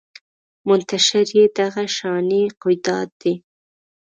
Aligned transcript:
منتشر 0.67 1.27
يې 1.37 1.45
دغه 1.57 1.83
شانې 1.95 2.43
قیادت 2.61 3.09
دی 3.21 3.33